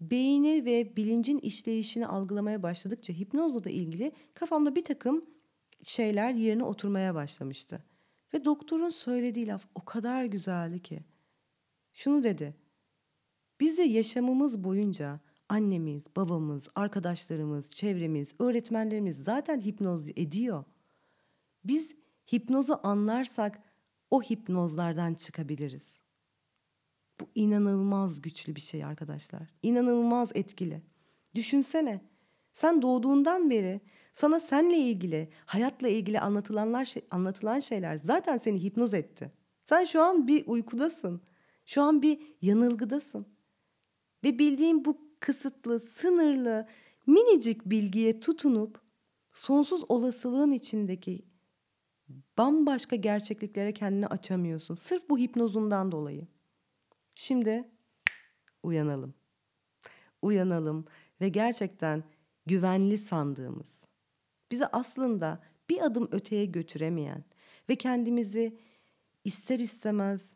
beyni 0.00 0.64
ve 0.64 0.96
bilincin 0.96 1.38
işleyişini 1.38 2.06
algılamaya 2.06 2.62
başladıkça 2.62 3.12
hipnozla 3.12 3.64
da 3.64 3.70
ilgili 3.70 4.12
kafamda 4.34 4.74
bir 4.74 4.84
takım 4.84 5.24
şeyler 5.82 6.34
yerine 6.34 6.64
oturmaya 6.64 7.14
başlamıştı. 7.14 7.84
Ve 8.34 8.44
doktorun 8.44 8.90
söylediği 8.90 9.46
laf 9.46 9.66
o 9.74 9.84
kadar 9.84 10.24
güzeldi 10.24 10.82
ki. 10.82 11.00
Şunu 11.92 12.22
dedi. 12.22 12.54
Biz 13.60 13.78
de 13.78 13.82
yaşamımız 13.82 14.64
boyunca 14.64 15.20
annemiz, 15.48 16.04
babamız, 16.16 16.68
arkadaşlarımız, 16.74 17.70
çevremiz, 17.70 18.34
öğretmenlerimiz 18.38 19.16
zaten 19.16 19.60
hipnoz 19.60 20.08
ediyor. 20.08 20.64
Biz 21.64 21.94
hipnozu 22.34 22.80
anlarsak 22.82 23.62
o 24.10 24.22
hipnozlardan 24.22 25.14
çıkabiliriz. 25.14 26.00
Bu 27.20 27.24
inanılmaz 27.34 28.22
güçlü 28.22 28.56
bir 28.56 28.60
şey 28.60 28.84
arkadaşlar. 28.84 29.42
İnanılmaz 29.62 30.30
etkili. 30.34 30.82
Düşünsene. 31.34 32.00
Sen 32.52 32.82
doğduğundan 32.82 33.50
beri 33.50 33.80
sana 34.12 34.40
senle 34.40 34.78
ilgili, 34.78 35.28
hayatla 35.46 35.88
ilgili 35.88 36.20
anlatılanlar 36.20 36.84
şey, 36.84 37.02
anlatılan 37.10 37.60
şeyler 37.60 37.96
zaten 37.96 38.38
seni 38.38 38.62
hipnoz 38.62 38.94
etti. 38.94 39.32
Sen 39.64 39.84
şu 39.84 40.02
an 40.02 40.28
bir 40.28 40.46
uykudasın. 40.46 41.20
Şu 41.66 41.82
an 41.82 42.02
bir 42.02 42.20
yanılgıdasın. 42.42 43.26
Ve 44.24 44.38
bildiğin 44.38 44.84
bu 44.84 44.98
kısıtlı, 45.20 45.80
sınırlı, 45.80 46.68
minicik 47.06 47.66
bilgiye 47.66 48.20
tutunup 48.20 48.80
sonsuz 49.32 49.84
olasılığın 49.88 50.52
içindeki 50.52 51.33
bambaşka 52.38 52.96
gerçekliklere 52.96 53.72
kendini 53.74 54.06
açamıyorsun. 54.06 54.74
Sırf 54.74 55.08
bu 55.08 55.18
hipnozundan 55.18 55.92
dolayı. 55.92 56.26
Şimdi 57.14 57.68
uyanalım. 58.62 59.14
Uyanalım 60.22 60.84
ve 61.20 61.28
gerçekten 61.28 62.04
güvenli 62.46 62.98
sandığımız, 62.98 63.84
bizi 64.50 64.66
aslında 64.66 65.42
bir 65.68 65.84
adım 65.84 66.08
öteye 66.12 66.44
götüremeyen 66.44 67.24
ve 67.68 67.76
kendimizi 67.76 68.58
ister 69.24 69.58
istemez 69.58 70.32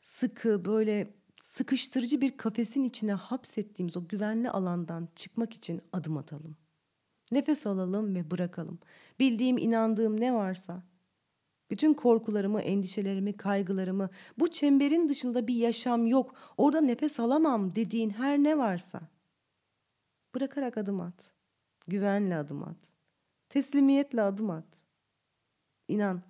sıkı 0.00 0.64
böyle 0.64 1.14
sıkıştırıcı 1.40 2.20
bir 2.20 2.36
kafesin 2.36 2.84
içine 2.84 3.12
hapsettiğimiz 3.12 3.96
o 3.96 4.08
güvenli 4.08 4.50
alandan 4.50 5.08
çıkmak 5.14 5.54
için 5.54 5.82
adım 5.92 6.16
atalım. 6.16 6.56
Nefes 7.34 7.66
alalım 7.66 8.14
ve 8.14 8.30
bırakalım. 8.30 8.78
Bildiğim, 9.18 9.58
inandığım 9.58 10.20
ne 10.20 10.34
varsa 10.34 10.82
bütün 11.70 11.94
korkularımı, 11.94 12.60
endişelerimi, 12.60 13.36
kaygılarımı, 13.36 14.10
bu 14.38 14.50
çemberin 14.50 15.08
dışında 15.08 15.46
bir 15.46 15.54
yaşam 15.54 16.06
yok, 16.06 16.34
orada 16.56 16.80
nefes 16.80 17.20
alamam 17.20 17.74
dediğin 17.74 18.10
her 18.10 18.38
ne 18.38 18.58
varsa 18.58 19.00
bırakarak 20.34 20.78
adım 20.78 21.00
at. 21.00 21.30
Güvenle 21.88 22.36
adım 22.36 22.62
at. 22.62 22.76
Teslimiyetle 23.48 24.22
adım 24.22 24.50
at. 24.50 24.64
İnan 25.88 26.22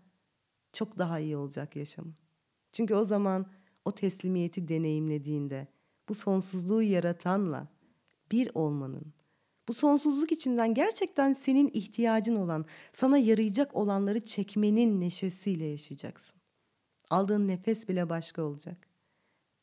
çok 0.72 0.98
daha 0.98 1.18
iyi 1.18 1.36
olacak 1.36 1.76
yaşamın. 1.76 2.14
Çünkü 2.72 2.94
o 2.94 3.04
zaman 3.04 3.46
o 3.84 3.92
teslimiyeti 3.92 4.68
deneyimlediğinde 4.68 5.68
bu 6.08 6.14
sonsuzluğu 6.14 6.82
yaratanla 6.82 7.68
bir 8.32 8.50
olmanın, 8.54 9.12
bu 9.68 9.74
sonsuzluk 9.74 10.32
içinden 10.32 10.74
gerçekten 10.74 11.32
senin 11.32 11.70
ihtiyacın 11.74 12.36
olan, 12.36 12.64
sana 12.92 13.18
yarayacak 13.18 13.76
olanları 13.76 14.24
çekmenin 14.24 15.00
neşesiyle 15.00 15.64
yaşayacaksın. 15.64 16.40
Aldığın 17.10 17.48
nefes 17.48 17.88
bile 17.88 18.08
başka 18.08 18.42
olacak. 18.42 18.88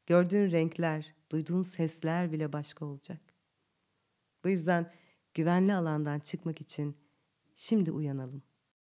Gördüğün 0.05 0.51
renkler, 0.51 1.13
duyduğun 1.31 1.61
sesler 1.61 2.31
bile 2.31 2.53
başka 2.53 2.85
olacak. 2.85 3.21
Bu 4.43 4.49
yüzden 4.49 4.91
güvenli 5.33 5.73
alandan 5.73 6.19
çıkmak 6.19 6.61
için 6.61 6.97
şimdi 7.55 7.91
uyanalım. 7.91 8.43